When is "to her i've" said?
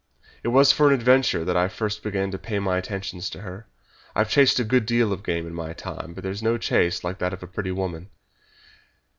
3.29-4.31